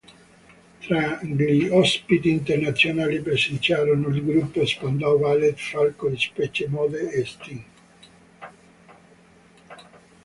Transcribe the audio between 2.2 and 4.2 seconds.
internazionali presenziarono